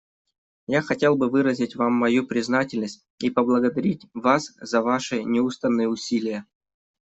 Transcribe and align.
Я 0.65 0.81
хотел 0.81 1.15
бы 1.15 1.29
выразить 1.29 1.75
Вам 1.75 1.93
мою 1.93 2.25
признательность 2.25 3.05
и 3.19 3.29
поблагодарить 3.29 4.07
Вас 4.15 4.51
за 4.59 4.81
Ваши 4.81 5.23
неустанные 5.23 5.89
усилия. 5.89 6.45